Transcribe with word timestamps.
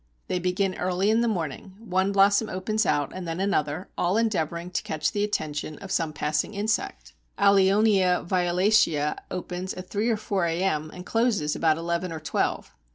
They 0.29 0.39
begin 0.39 0.73
early 0.79 1.11
in 1.11 1.21
the 1.21 1.27
morning: 1.27 1.75
one 1.77 2.11
blossom 2.11 2.49
opens 2.49 2.87
out 2.87 3.11
and 3.13 3.27
then 3.27 3.39
another; 3.39 3.87
all 3.99 4.17
endeavouring 4.17 4.71
to 4.71 4.81
catch 4.81 5.11
the 5.11 5.23
attention 5.23 5.77
of 5.77 5.91
some 5.91 6.11
passing 6.11 6.55
insect. 6.55 7.13
Allionia 7.37 8.25
violacea 8.25 9.17
opens 9.29 9.75
at 9.75 9.89
three 9.91 10.09
or 10.09 10.17
four 10.17 10.45
a.m., 10.47 10.89
and 10.91 11.05
closes 11.05 11.55
about 11.55 11.77
eleven 11.77 12.11
or 12.11 12.19
twelve. 12.19 12.73